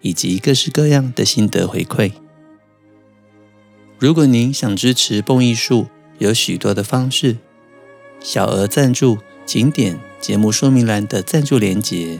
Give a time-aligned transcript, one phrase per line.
[0.00, 2.12] 以及各式各样的心得回馈。
[3.98, 5.86] 如果您想支持蹦艺术，
[6.18, 7.36] 有许多的方式，
[8.18, 12.18] 小额赞助，请点节目说明栏的赞助连结。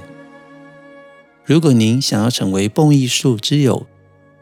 [1.45, 3.87] 如果您想要成为蹦艺术之友，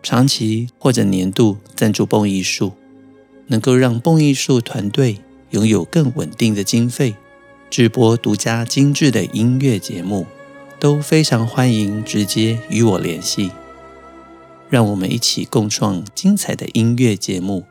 [0.02, 2.72] 长期或者年度赞助蹦艺术，
[3.46, 5.18] 能够让蹦艺术团队
[5.50, 7.14] 拥有更稳定的经费，
[7.70, 10.26] 制播独家精致的音乐节目。
[10.80, 13.50] 都非常欢迎直接与我联系，
[14.70, 17.64] 让我们一起共创精彩的音乐节目，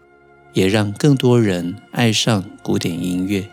[0.52, 3.48] 也让更多人爱上古典音乐。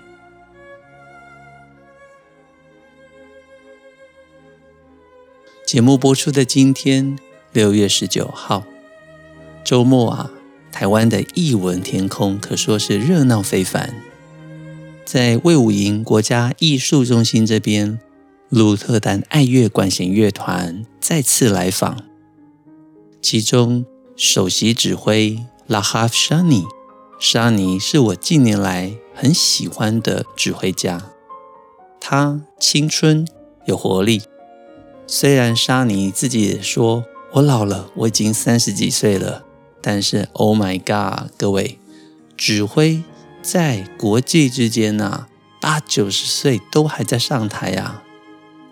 [5.65, 7.17] 节目播出的今天，
[7.53, 8.65] 六月十九号，
[9.65, 10.31] 周末啊，
[10.73, 13.95] 台湾的艺文天空可说是热闹非凡，
[15.05, 18.01] 在魏武营国家艺术中心这边。
[18.51, 21.99] 鹿特丹爱乐管弦乐团再次来访，
[23.21, 23.85] 其中
[24.17, 26.65] 首席指挥拉哈夫沙尼，
[27.19, 31.11] 沙尼是我近年来很喜欢的指挥家。
[31.99, 33.27] 他青春
[33.67, 34.23] 有活力，
[35.07, 39.45] 虽然沙尼自己也说我老了，我已经三十几岁了，
[39.81, 41.79] 但是 Oh my God，各位，
[42.37, 43.03] 指挥
[43.43, 45.29] 在国际之间啊，
[45.61, 48.04] 八九十岁都还在上台啊。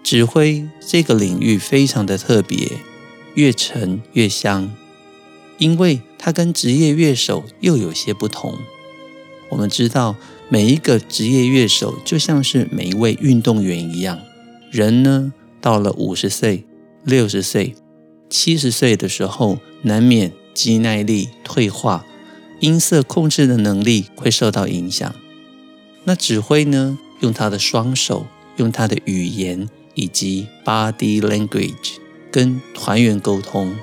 [0.02, 2.72] 指挥这个领域非常的特别，
[3.34, 4.70] 越沉越香，
[5.58, 8.58] 因为它跟职业乐手又有些不同。
[9.50, 10.16] 我们知道，
[10.48, 14.18] 每一个职业乐手就像是每一位运动员一样，
[14.70, 16.64] 人呢，到了五十岁、
[17.04, 17.74] 六十岁、
[18.28, 22.04] 七十岁的时候，难免肌耐力退化，
[22.60, 25.14] 音色控制的能力会受到影响。
[26.04, 28.26] 那指挥呢，用他的双手，
[28.56, 29.68] 用他的语言。
[29.94, 31.96] 以及 body language
[32.30, 33.76] 跟团员沟通，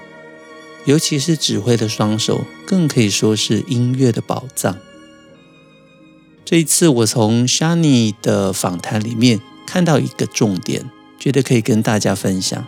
[0.86, 4.78] 尤其是指挥的双手，更可以说是音乐的宝藏。
[6.44, 12.66] 这一次，我从 Shani 的访谈里面看到一个重点，觉得可以跟大家分享。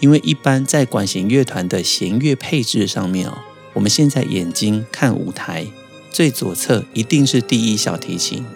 [0.00, 3.38] 因为一般在管弦乐团的弦乐配置上面哦，
[3.74, 5.66] 我们现在眼睛看舞台，
[6.10, 8.46] 最左侧一定是第一小提琴。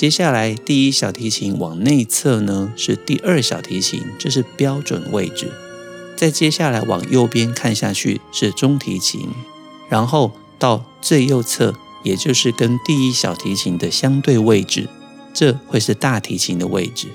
[0.00, 5.52] 接下来，第一小提琴往内侧呢是第二小提琴，这是标准位置。
[6.16, 9.28] 再接下来往右边看下去是中提琴，
[9.90, 14.88] 然后到最右侧，也就是跟第一小提琴的相对位置，
[15.34, 17.08] 这会是大提琴的位置。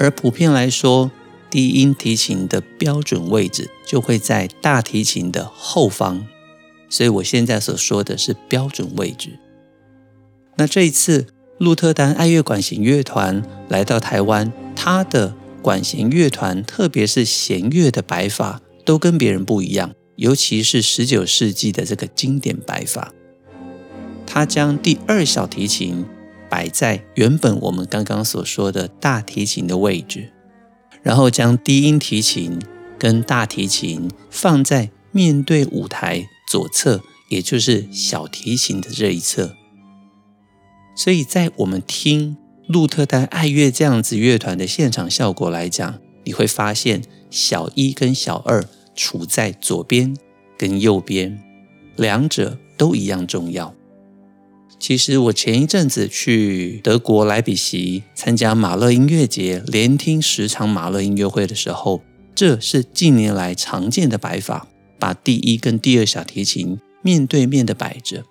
[0.00, 1.12] 而普遍来说，
[1.48, 6.26] 低音提琴的标准位置就会在大提琴的后方，
[6.90, 9.38] 所以我现在所说的是标准位置。
[10.58, 15.32] 那这一次，鹿特丹爱乐管弦乐团来到台湾，他的
[15.62, 23.12] 管弦乐团，特别是弦乐的摆法，都跟别人不一样，尤其是十九世纪的这个经典摆法。
[24.26, 26.04] 他将第二小提琴
[26.50, 30.32] 摆在原本我们刚刚所说的大提琴的位置，
[31.04, 32.58] 然后将低音提琴
[32.98, 39.54] 跟大提琴放在面对舞台左侧，也就是小提琴的这一侧。
[40.98, 42.36] 所以在我们听
[42.66, 47.00] 鹿特丹爱乐这样子乐团的现场效果来讲，你会发现
[47.30, 50.16] 小一跟小二处在左边
[50.58, 51.40] 跟右边，
[51.94, 53.72] 两者都一样重要。
[54.80, 62.02] 其实我前一阵子去德国莱比锡参加马勒音乐节，连听十场马勒音乐会的时候，
[62.34, 64.66] 这是近年来常见的摆法，
[64.98, 68.24] 把第一跟第二小提琴面对面的摆着。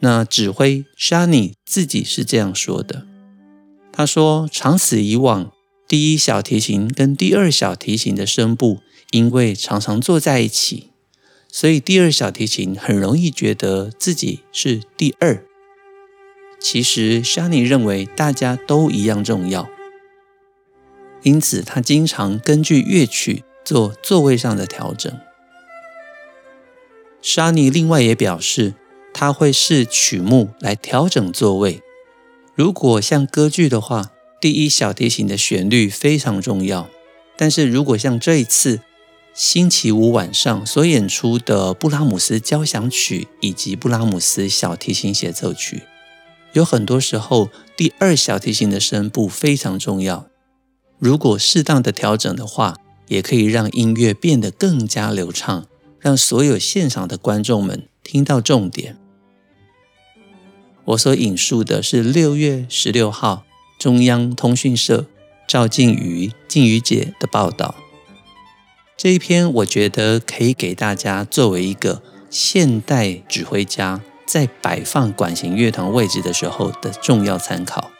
[0.00, 3.06] 那指挥 Shani 自己是这样说的，
[3.90, 5.50] 他说：“长此以往，
[5.88, 10.90] 第一小提琴跟第二小提琴的声部，因为常常坐在一起，
[11.50, 15.42] 所以第二小提琴很容易觉得自己是第二。
[16.60, 19.66] 其实 Shani 认为大家都一样重要，
[21.22, 25.10] 因此他经常根据乐曲做座位上的调整。
[27.22, 28.74] Shani 另外也表示。”
[29.18, 31.80] 他会视曲目来调整座位。
[32.54, 36.90] 如果像歌剧的话，第一小提琴的旋律非常重要。
[37.34, 38.80] 但是如果像这一次
[39.32, 45.84] 星期五晚上所演出的布拉姆斯交响曲以及布拉姆斯小提琴协奏曲，
[46.52, 50.26] 有很多时候第二小提琴的声部非常重要。
[50.98, 52.76] 如果适当的调整的话，
[53.08, 55.66] 也可以让音乐变得更加流畅，
[55.98, 58.98] 让所有现场的观众们听到重点。
[60.86, 63.44] 我所引述的是六月十六号
[63.76, 65.06] 中央通讯社
[65.48, 67.74] 赵静瑜静瑜姐的报道。
[68.96, 77.90] 这一篇我觉得可以给大家作为一个现代指挥家在摆放管弦乐团位置的时候的重要参考，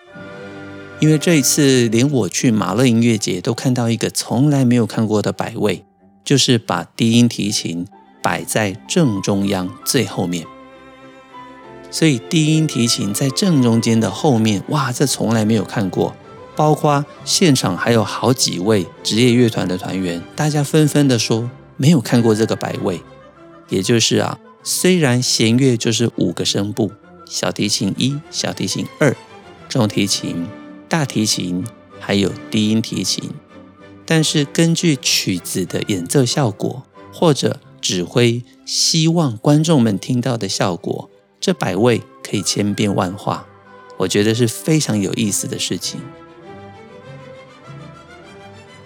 [1.00, 5.84] 因为这一次连我去马勒音乐节都看到一个从来没有看过的摆位，
[6.24, 7.84] 就是把低音提琴
[8.22, 10.46] 摆在正中央最后面，
[11.96, 16.14] 所以低音提琴在正中间的后面，哇，这从来没有看过。
[16.54, 23.00] 包括现场还有好几位职业乐团的团员，大家纷纷的说没有看过这个摆位，
[23.70, 26.92] 也就是啊，虽然弦乐就是五个声部，
[27.24, 29.16] 小提琴一、小提琴二、
[29.66, 30.46] 中提琴、
[30.90, 31.64] 大提琴，
[31.98, 33.30] 还有低音提琴，
[34.04, 41.08] 但是根据曲子的演奏效果或者指挥希望观众们听到的效果，
[41.46, 43.46] 这百位可以千变万化，
[43.98, 46.00] 我觉得是非常有意思的事情。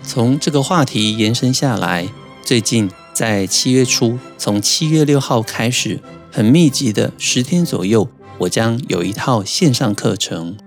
[0.02, 2.10] 从这个话题延伸下来，
[2.42, 10.58] 最近在七月初，从七月六号开始，很密集的十天左右，我将有一套线上课程。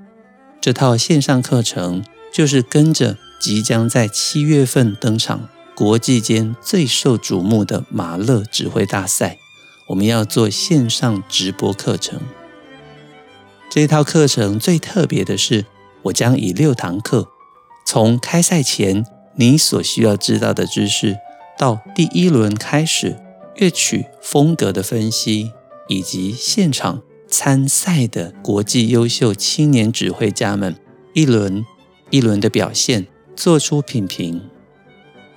[0.60, 2.04] 这套线上课程
[2.34, 9.38] 就是跟着即将在七月份登场、国际间最受瞩目的马勒指挥大赛，
[9.94, 12.20] 我们要做线上直播课程。
[13.70, 15.66] 这套课程最特别的是，
[16.04, 17.30] 我将以六堂课，
[17.86, 19.06] 从开赛前。
[19.36, 21.18] 你所需要知道的知识，
[21.58, 23.18] 到第一轮开始
[23.56, 25.52] 乐曲风格的分析，
[25.88, 30.76] 以及现场参赛的国际优秀青年指挥家们
[31.16, 31.66] 一轮
[32.12, 34.44] 一轮的表现，做出品评。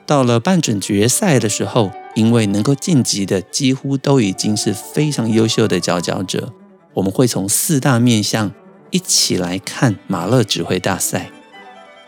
[0.04, 6.52] 到了半准决赛的时候，因为能够晋级的几乎都已经是非常优秀的佼佼者，
[6.94, 8.50] 我们会从四大面向
[8.90, 11.30] 一起来看马勒指挥大赛，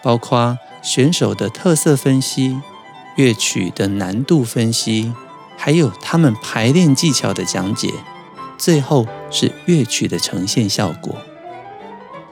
[0.02, 0.58] 包括。
[0.80, 2.56] 选手的特色分析、
[3.16, 5.12] 乐曲的难度分析，
[5.56, 7.92] 还有他们排练技巧的讲解，
[8.56, 11.16] 最后是乐曲的呈现效果。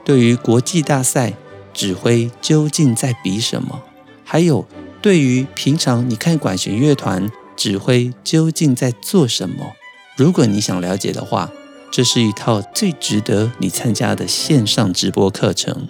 [0.05, 1.33] 对于国际大赛，
[1.73, 3.83] 指挥究竟在比什么？
[4.23, 4.65] 还有
[5.01, 9.73] 对于平常你看管弦乐团，指挥究竟在做什么？
[10.15, 11.51] 如果你想了解的话，
[11.91, 15.87] 这是一套最值得你参加的线上直播课程。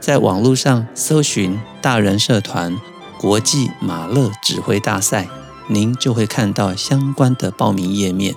[0.00, 2.76] 在网络上搜寻“大人社团
[3.18, 5.28] 国际马勒指挥大赛”，
[5.70, 8.34] 您就会看到相关的报名页面。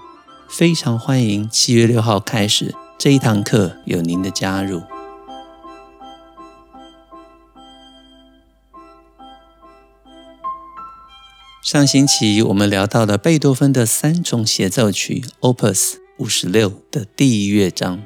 [0.48, 4.84] 非常欢迎七月六号开始这一堂课有您的加入。
[11.68, 18.04] 上星期我们聊到了贝多芬的三重协奏曲 Opus 五十六的第一乐章。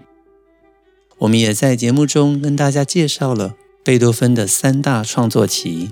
[1.19, 3.53] 我们也在节目中跟大家介绍了
[3.83, 5.91] 贝多芬的三大创作期。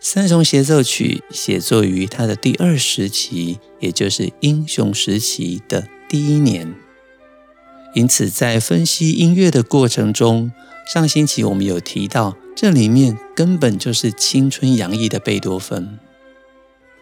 [0.00, 6.74] 三重协奏曲写作于他的第二时期，也就是英雄时期的第一年。
[7.94, 10.50] 因此，在分析音乐的过程中，
[10.90, 15.98] 上星期我们有提到，这里面根本就是青春洋溢的贝多芬。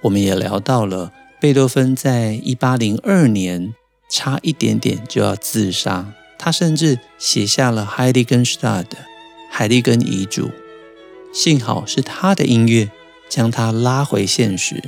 [0.02, 3.74] 我们也聊到了贝多芬在一八零二年
[4.08, 6.12] 差一点点就要自杀。
[6.38, 8.96] 他甚至写下了《海利根施塔特》
[9.50, 10.50] 海利根遗嘱，
[11.34, 12.90] 幸好是他的音乐
[13.28, 14.82] 将他拉回现实。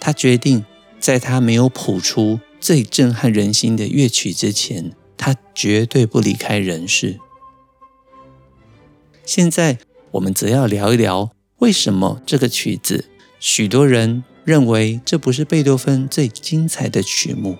[0.00, 0.64] 他决定，
[0.98, 7.20] 在他没有谱出最震撼人心的乐曲之前，他绝对不离开人世。
[9.26, 9.78] 现在，
[10.12, 17.56] 我们则要聊一聊，为什么这个曲子，许多人认为这不是贝多芬最精彩的曲目，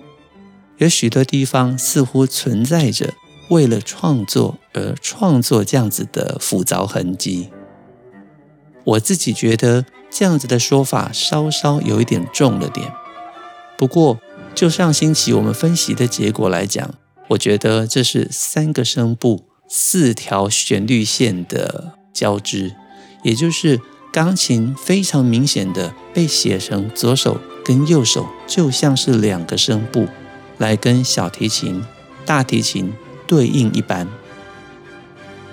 [0.77, 3.13] 有许多地方似乎存在着。
[3.49, 7.51] 为了创作而创作这样子的复杂痕迹，
[8.83, 12.91] 我自己觉得这样子的说法稍稍有一点重了点。
[13.77, 14.19] 不过，
[14.55, 16.95] 就上星期我们分析的结果来讲，
[17.27, 22.75] 我觉得这是三个声部、四条旋律线的交织，
[23.21, 23.79] 也就是
[24.15, 30.07] 钢琴非常明显的被写成左手跟右手就像是两个声部，
[30.57, 31.83] 来跟小提琴、
[32.25, 32.93] 大提琴。
[33.27, 34.07] 对应一般，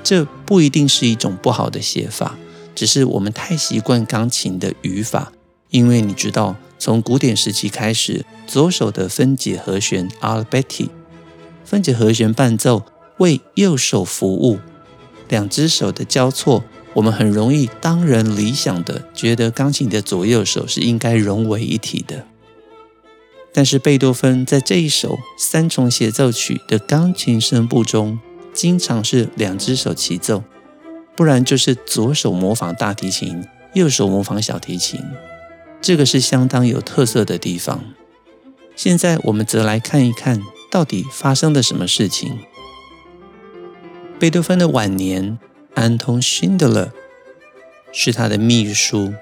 [0.04, 2.37] 这不一定是一种不好的写法，
[2.75, 5.33] 只是我们太习惯钢琴的语法，
[5.71, 10.90] 因为你知道，从古典时期开始，左手的分解和弦 albeit
[11.64, 12.85] 分解和弦伴奏
[13.16, 14.61] 为右手服务，
[15.28, 16.62] 两只手的交错，
[16.95, 22.27] 我们很容易当然理想的觉得钢琴的左右手是应该融为一体的。
[23.53, 28.19] 但是贝多芬在这一首三重协奏曲的钢琴声部中，
[28.55, 30.43] 经常是两只手齐奏，
[31.15, 33.45] 不然就是左手模仿大提琴，
[33.75, 35.01] 右手模仿小提琴。
[35.81, 37.85] 这个是相当有特色的地方。
[38.75, 42.39] 现在我们则来看一看到底发生了什么事情。
[44.19, 45.39] 贝多芬的晚年，
[45.75, 46.93] 安东·辛德勒
[47.93, 49.14] 是他的秘书，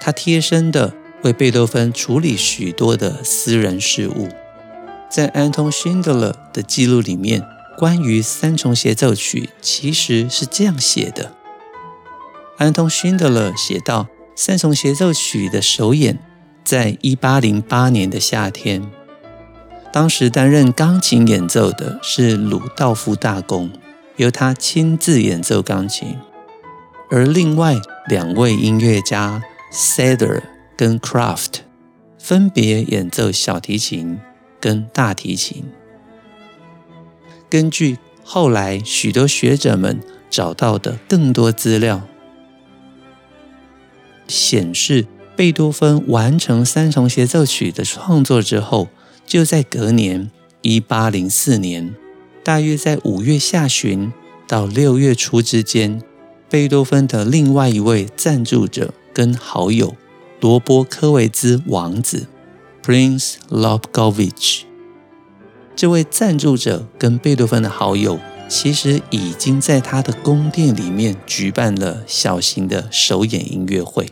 [0.00, 4.28] 他贴身的为贝多芬处理许多的私人事务。
[5.10, 7.42] 在安东·辛德勒的记录里面，
[7.76, 11.32] 关于三重协奏曲其实是这样写的：
[12.56, 14.08] 安东·辛德勒写道。
[14.40, 16.16] 三重协奏曲的首演
[16.62, 18.88] 在一八零八年的夏天，
[19.92, 23.68] 当时担任钢琴演奏的是鲁道夫大公，
[24.18, 26.18] 由他亲自演奏钢琴，
[27.08, 27.76] 而另外
[28.08, 30.42] 两位音乐家 Sader
[30.76, 31.60] 跟 Kraft
[32.18, 34.18] 分别演奏小提琴
[34.60, 35.64] 跟大提琴。
[37.48, 42.02] 根据后来许多学者们找到的更多资料。
[44.26, 45.06] 显示，
[45.36, 48.88] 贝多芬完成三重协奏曲的创作之后，
[49.24, 51.94] 就在隔年一八零四年，
[52.48, 54.10] 大约在五月下旬
[54.46, 56.00] 到六月初之间，
[56.48, 59.94] 贝多芬的另外一位赞助者跟好友
[60.40, 62.26] 罗波科维兹王子
[62.82, 64.62] （Prince Lobkowitz），
[65.76, 74.08] 这位赞助者跟贝多芬的好友，其实已经在他的宫殿里面举办了小型的首演音乐会。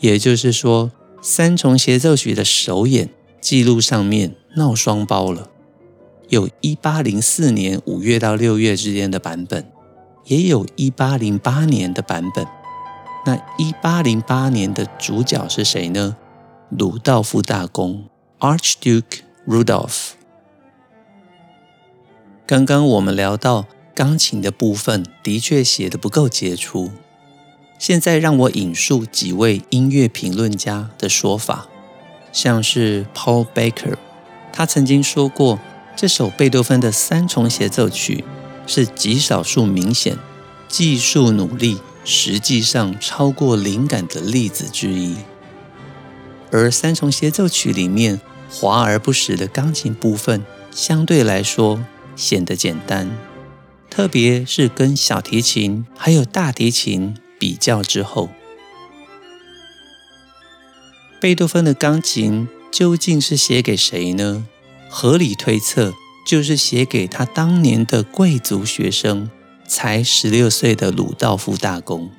[0.00, 0.90] 也就是说，
[1.22, 5.48] 三重协奏曲的首演记录上面闹双包了，
[6.28, 9.70] 有一八零四年五月到六月之间的版本，
[10.26, 12.46] 也有一八零八年的版本。
[13.24, 16.16] 那一八零八年的主角是谁呢？
[16.68, 18.04] 鲁道夫大公
[18.40, 20.10] （Archduke Rudolph）。
[22.46, 26.90] 刚刚我们聊到钢琴的部分，的确写得不够杰出。
[27.78, 31.68] 现在让我引述几位音乐评论家的说法，
[32.32, 33.96] 像是 Paul Baker，
[34.52, 35.58] 他曾经说过，
[36.00, 38.22] 这首贝多芬的三重协奏曲
[38.68, 40.16] 是极少数明显
[40.68, 45.16] 技术努力实际上超过灵感的例子之一。
[46.52, 53.10] 而三重协奏曲里面华而不实的钢琴部分，相对来说显得简单，
[53.90, 57.16] 特别是跟小提琴还有大提琴。
[57.40, 58.28] 比较之后，
[61.20, 64.46] 贝多芬的钢琴究竟是写给谁呢？
[64.88, 65.92] 合理推测，
[66.26, 69.30] 就是写给他当年的贵族学生，
[69.66, 72.10] 才十六岁的鲁道夫大公。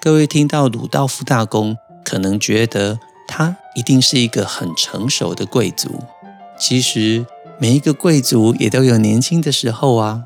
[0.00, 6.02] 各位听到鲁道夫大公，可能觉得他一定是一个很成熟的贵族。
[6.58, 7.26] 其实，
[7.58, 10.24] 每一个贵族也都有年轻的时候啊。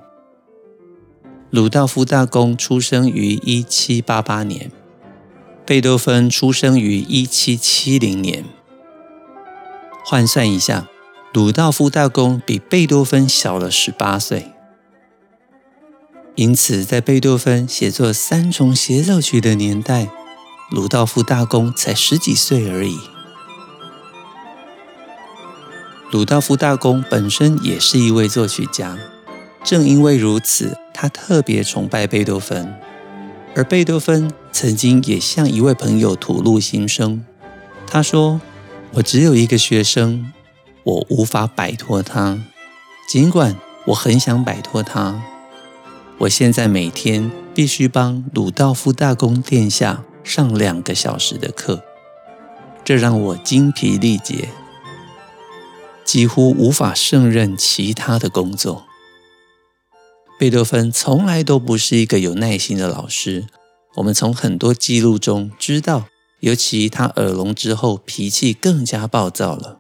[1.51, 4.71] 鲁道夫大公出生于一七八八年，
[5.65, 8.45] 贝多芬出生于一七七零年。
[10.05, 10.89] 换算一下，
[11.37, 14.53] 鲁道夫大公比贝多芬小了十八岁。
[16.35, 20.09] 因此，在贝多芬写作三重协奏曲的年代，
[20.71, 22.97] 鲁道夫大公才十几岁而已。
[26.11, 28.97] 鲁道夫大公本身也是一位作曲家。
[29.63, 32.75] 正因为如此，他特别崇拜贝多芬，
[33.55, 37.23] 而贝多芬曾经也向一位朋友吐露心声。
[37.87, 38.41] 他说
[38.97, 40.33] ：“我只有一个学生，
[40.87, 42.41] 我无法摆脱他，
[43.09, 45.21] 尽管我很想摆脱他。
[46.19, 51.83] 我现在每天必须帮鲁道夫大公殿下上两个小时的课，
[52.85, 54.51] 这让我精疲力竭，
[56.05, 58.85] 几乎无法胜任其他的工作。”
[60.39, 63.47] 贝多芬从来都不是一个有耐心的老师。
[63.97, 66.05] 我们从很多记录中知道，
[66.39, 69.79] 尤其他耳聋之后，脾气更加暴躁了。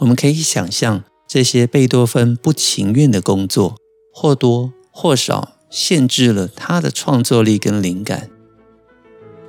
[0.00, 3.76] 我们可以想象，这些贝多芬不情愿的工作，
[4.12, 8.28] 或多或少限制了他的创作力跟灵感。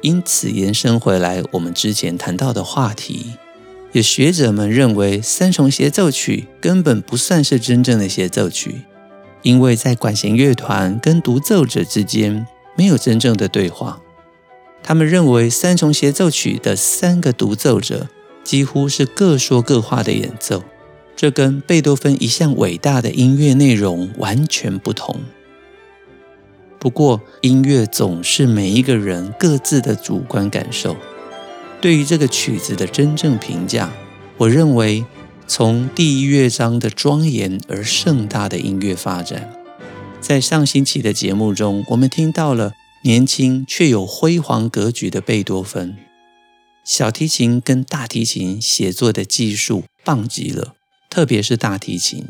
[0.01, 3.33] 因此，延伸回来，我们之前谈到的话题，
[3.91, 8.83] 有学者们认为，三重协奏曲根本不算是真正的协奏曲。
[9.41, 14.01] 因为在管弦乐团跟独奏者之间没有真正的对话，
[14.81, 18.07] 他们认为三重协奏曲的三个独奏者
[18.45, 20.63] 几乎是各说各话的演奏，
[21.15, 25.19] 这跟贝多芬一向伟大的音乐内容完全不同。
[26.77, 30.95] 不过，音乐总是每一个人各自的主观感受。
[31.81, 33.91] 对于这个曲子的真正评价，
[34.37, 35.03] 我认为
[35.47, 39.51] 从第一乐章的庄严而盛大的音乐发展，
[40.21, 45.95] 在上星期的节目中，我们听到了年轻却有辉煌格局的贝多芬，
[46.85, 50.75] 小提琴跟大提琴写作的技术棒极了，
[51.09, 52.27] 特别是大提琴。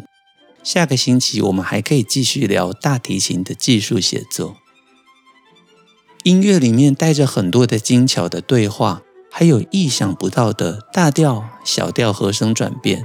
[0.63, 4.55] 下个星期我们还可以继续聊大提琴的技术写作。
[6.23, 13.03] 音乐里面带着很多的精巧的对话，还有意想不到的大调、小调和声转变，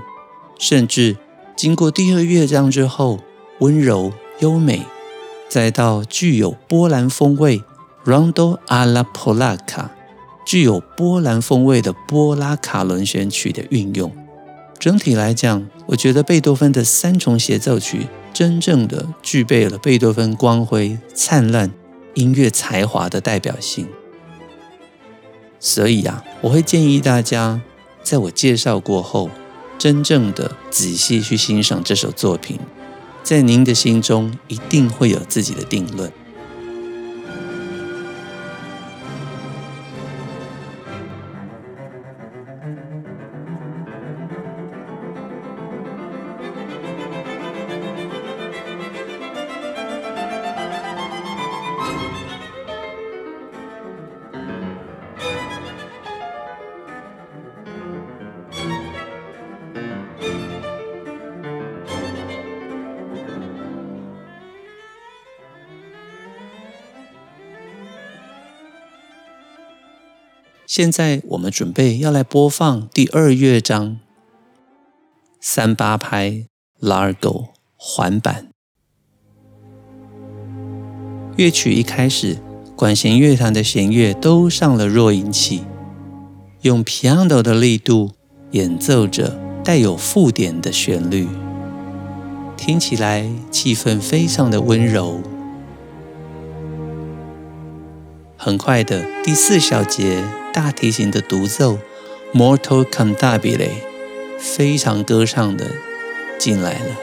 [0.56, 1.16] 甚至
[1.56, 3.18] 经过第二乐章之后，
[3.58, 4.86] 温柔优美，
[5.48, 7.60] 再到具有波兰风味
[8.06, 9.90] （Rondo alla Polacca），
[10.50, 14.12] 具有波兰风味的波拉卡轮旋曲的运用。
[14.80, 21.70] 整体来讲，我觉得贝多芬的三重协奏曲真正的具备了贝多芬光辉灿烂
[22.14, 23.86] 音乐才华的代表性。
[25.60, 27.60] 所以啊，我会建议大家
[28.02, 29.30] 在我介绍过后，
[29.78, 32.58] 真正的仔细去欣赏这首作品，
[33.22, 36.12] 在您的心中一定会有自己的定论。
[70.70, 73.98] 现在我们准备要来播放第二乐章
[75.40, 76.46] 三八拍
[76.80, 78.46] Largo 环板。
[81.34, 82.38] 乐曲一开始，
[82.76, 85.64] 管弦乐团的弦乐都上了弱音器，
[86.60, 88.12] 用 piano 的力度
[88.52, 91.26] 演奏着带有附点的旋律，
[92.56, 95.20] 听起来气氛非常的温柔。
[98.36, 101.78] 很快的，第四小节大提琴的独奏
[102.34, 103.70] ，Molto cantabile，
[104.38, 105.66] 非常歌唱的
[106.38, 106.96] 进来了。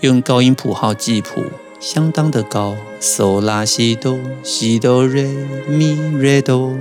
[0.00, 1.44] 用高音谱号记谱，
[1.80, 5.28] 相当的高，So La Si Do Si Do Re
[5.68, 6.76] Mi Re Do。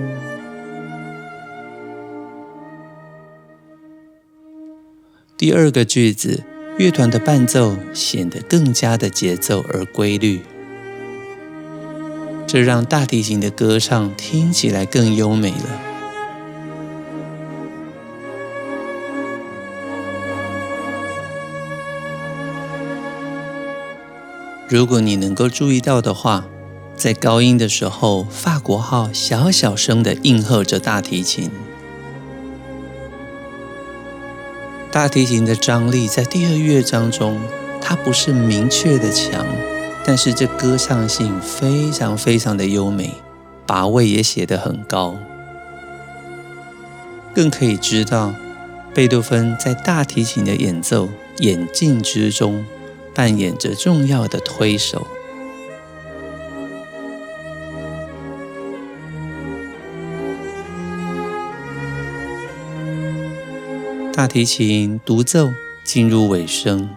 [5.38, 6.44] 第二个句子。
[6.78, 10.42] 乐团的伴奏显得更加的节奏而规律，
[12.48, 15.82] 这让大提琴的歌唱听起来更优美了。
[24.68, 26.46] 如果你能够注意到的话，
[26.96, 31.52] 在高音的时候，法国号小小声的应和着大提琴。
[34.92, 37.40] 大提琴的张力在第二乐章中，
[37.82, 39.46] 它不是明确的强，
[40.08, 43.16] 但是这歌唱性非常非常的优美，
[43.66, 45.18] 把位也写得很高。
[47.34, 48.34] 更可以知道，
[48.94, 52.64] 贝多芬在大提琴的演奏演进之中，
[53.16, 55.08] 扮演着重要的推手。
[64.14, 65.50] 大提琴独奏
[65.84, 66.88] 进入尾声，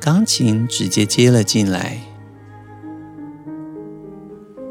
[0.00, 1.98] 钢琴直接接了进来。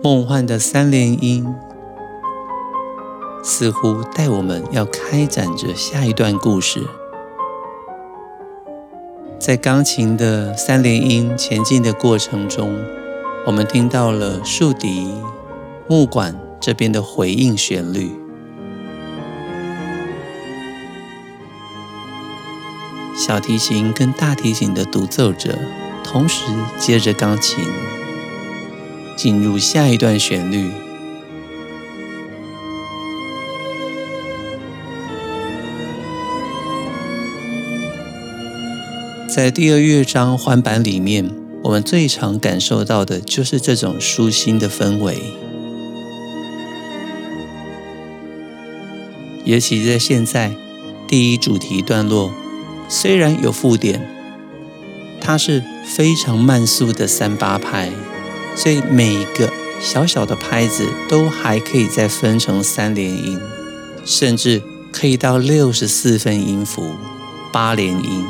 [0.08, 1.54] 梦幻的三连音
[3.44, 6.82] 似乎带我们要开展着下一段故事。
[9.38, 12.74] 在钢琴的三连音前进的过程中，
[13.46, 15.12] 我们听到了竖笛、
[15.90, 18.10] 木管这边的回应旋律。
[23.14, 25.60] 小提琴跟大提琴的独奏者
[26.02, 26.46] 同时
[26.78, 27.66] 接着钢琴，
[29.18, 30.70] 进入下一段旋律。
[39.28, 41.30] 在第二乐章环板里面，
[41.64, 45.18] 我们最常感受到的就是这种舒心的氛围，
[49.46, 50.52] 尤其在现在
[51.08, 52.32] 第一主题段落。
[52.90, 54.10] 虽然有附点，
[55.20, 57.92] 它是非常慢速的三八拍，
[58.58, 63.40] 所以每一个小小的拍子都还可以再分成三连音，
[64.04, 66.96] 甚至可以到六十四分音符、
[67.54, 68.26] 八连音。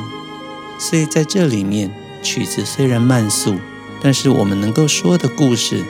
[0.77, 1.89] 所以在这里面，
[2.21, 3.55] 曲子虽然慢速，
[4.01, 5.85] 但是我们能够说的故事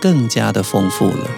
[0.00, 1.30] 更加的丰富了。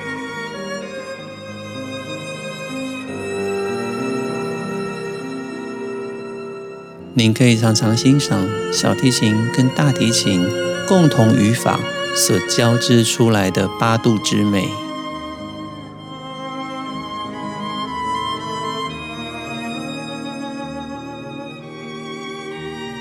[7.13, 10.49] 您可以常常欣赏小提琴跟大提琴
[10.89, 11.79] 共同语法
[12.14, 14.68] 所交织出来的八度之美。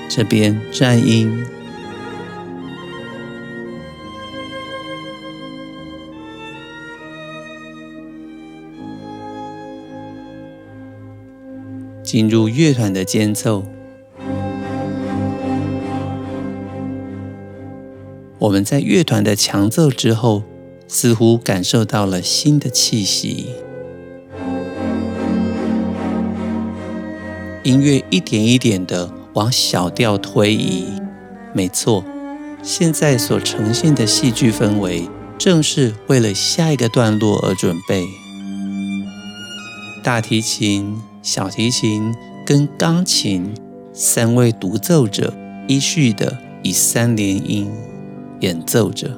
[0.08, 1.46] 这边颤音，
[12.02, 13.77] 进入乐团的间奏。
[18.48, 20.42] 我们在乐团的强奏之后，
[20.86, 23.48] 似乎感受到了新的气息。
[27.62, 30.86] 音乐一点一点的往小调推移。
[31.52, 32.02] 没错，
[32.62, 35.06] 现在所呈现的戏剧氛围，
[35.36, 38.06] 正是为了下一个段落而准备。
[40.02, 42.14] 大提琴、小提琴
[42.46, 43.52] 跟钢琴
[43.92, 45.34] 三位独奏者
[45.66, 47.70] 依序的以三连音。
[48.40, 49.10] 演奏着，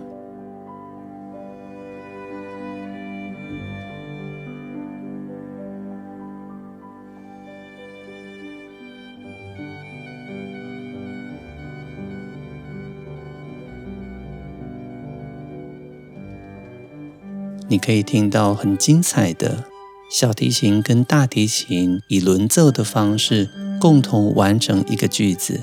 [17.69, 19.65] 你可以听到很精彩的
[20.11, 25.61] 小提琴跟大提琴以轮奏的方式共同完成一个句子。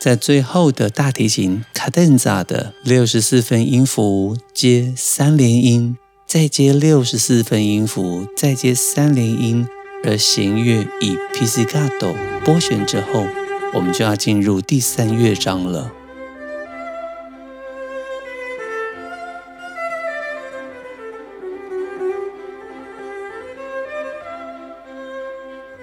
[0.00, 9.66] 在最后的大提琴 cadenza 的六十四分音符接三连音，再接六十四分音符，再接三连音，
[10.04, 13.26] 而弦乐以 pizzicato 拨弦之后，
[13.74, 15.90] 我们就要进入第三乐章了。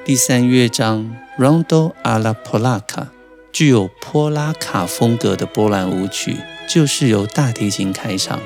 [0.05, 3.07] 第三乐章 Rondo alla Polacca。
[3.55, 6.35] 具有波拉卡风格的波兰舞曲，
[6.67, 8.41] 就是由大提琴开场。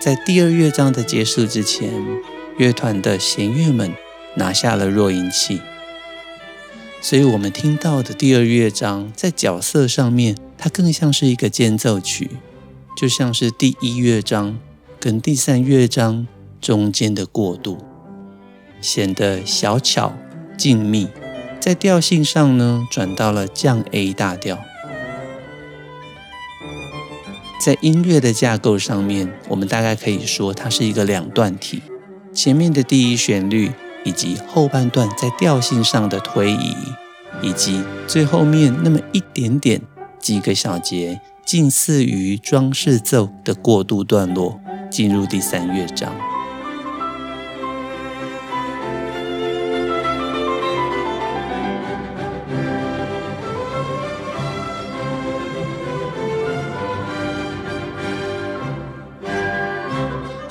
[0.00, 1.92] 在第二乐章的结束之前，
[2.56, 3.92] 乐团的弦乐们
[4.36, 5.60] 拿下了弱音器，
[7.02, 12.30] 所以我们听到的第二乐章在角色上面，它更像是一个间奏曲，
[12.96, 14.58] 就像是第一乐章
[14.98, 16.26] 跟第三乐章
[16.58, 17.76] 中间的过渡，
[18.80, 20.14] 显得小巧
[20.56, 21.06] 静谧。
[21.60, 24.58] 在调性上呢，转到了降 A 大调。
[27.60, 31.82] 在音乐的架构上面，我们大概可以说它是一个两段体。
[32.32, 33.72] 前面的第一旋律，
[34.04, 36.74] 以及后半段在调性上的推移，
[37.42, 39.82] 以及最后面那么一点点
[40.20, 46.12] 几个小节，近似于装饰奏的过渡段落，进入第三乐章。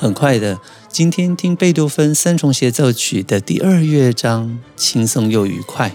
[0.08, 5.93] 很快的，今天听贝多芬三重协奏曲的第二乐章，轻松又愉快。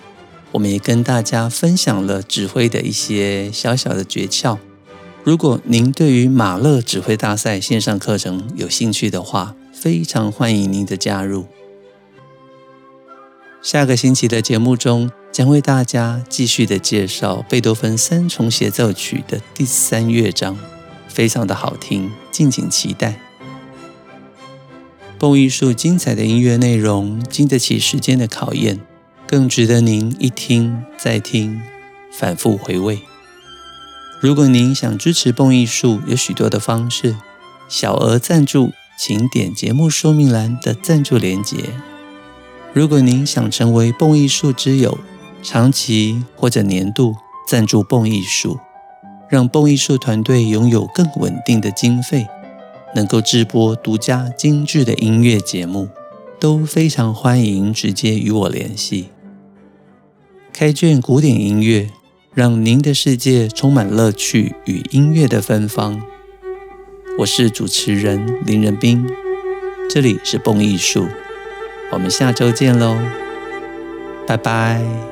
[0.50, 4.58] 我们也跟大家分享了指挥的一些小小的诀窍。
[5.24, 11.46] 如果您对于马勒指挥大赛线上课程有兴趣的话，非常欢迎您的加入。
[13.62, 20.58] 下个星期的节目中，将为大家继续的介绍贝多芬三重协奏曲的第三乐章，
[21.08, 23.31] 非常的好听，敬请期待。
[25.22, 28.80] 蹦艺术精彩的音乐内容，经得起时间的考验，
[29.24, 31.62] 更值得您一听再听，
[32.12, 32.98] 反复回味。
[34.20, 37.14] 如果您想支持蹦艺术，有许多的方式，
[37.68, 41.56] 小额赞助，请点节目说明栏的赞助连结。
[42.72, 44.98] 如果您想成为蹦艺术之友，
[45.40, 47.14] 长期或者年度
[47.46, 48.58] 赞助蹦艺术，
[49.28, 52.26] 让蹦艺术团队拥有更稳定的经费。
[52.94, 55.88] 能够制播独家精致的音乐节目，
[56.38, 59.08] 都非常欢迎直接与我联系。
[60.52, 61.90] 开卷古典音乐，
[62.34, 66.02] 让您的世界充满乐趣与音乐的芬芳。
[67.18, 69.06] 我是主持人林仁斌，
[69.88, 71.06] 这里是蹦艺术，
[71.90, 72.98] 我们下周见喽，
[74.26, 75.11] 拜拜。